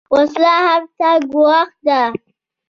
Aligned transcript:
وسله 0.13 0.53
عفت 0.69 0.89
ته 0.99 1.09
ګواښ 1.31 1.69
ده 1.87 2.01